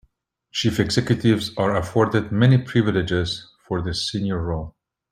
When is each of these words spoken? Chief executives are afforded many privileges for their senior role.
Chief 0.51 0.79
executives 0.79 1.51
are 1.57 1.75
afforded 1.75 2.31
many 2.31 2.57
privileges 2.57 3.47
for 3.67 3.83
their 3.83 3.93
senior 3.93 4.39
role. 4.41 4.75